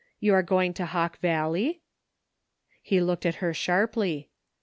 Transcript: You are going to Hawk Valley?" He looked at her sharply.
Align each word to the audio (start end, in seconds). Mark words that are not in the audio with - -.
You 0.19 0.33
are 0.33 0.41
going 0.41 0.73
to 0.73 0.87
Hawk 0.87 1.19
Valley?" 1.19 1.83
He 2.81 2.99
looked 2.99 3.23
at 3.23 3.35
her 3.35 3.53
sharply. 3.53 4.31